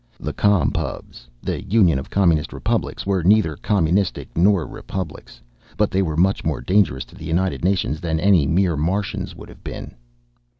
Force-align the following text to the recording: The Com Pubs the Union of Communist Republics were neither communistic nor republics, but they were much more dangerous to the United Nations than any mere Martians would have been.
The 0.19 0.33
Com 0.33 0.71
Pubs 0.71 1.27
the 1.43 1.61
Union 1.63 1.99
of 1.99 2.09
Communist 2.09 2.53
Republics 2.53 3.05
were 3.05 3.21
neither 3.21 3.55
communistic 3.55 4.35
nor 4.35 4.65
republics, 4.65 5.39
but 5.77 5.91
they 5.91 6.01
were 6.01 6.17
much 6.17 6.43
more 6.43 6.59
dangerous 6.59 7.05
to 7.05 7.15
the 7.15 7.25
United 7.25 7.63
Nations 7.63 8.01
than 8.01 8.19
any 8.19 8.47
mere 8.47 8.75
Martians 8.75 9.35
would 9.35 9.49
have 9.49 9.63
been. 9.63 9.93